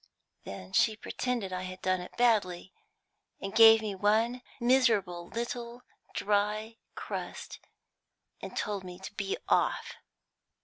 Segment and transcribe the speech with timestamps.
[0.45, 2.73] Then she pretended I had done it badly,
[3.39, 5.83] and gave me one miserable little
[6.15, 7.59] dry crust,
[8.41, 9.97] and told me to be off.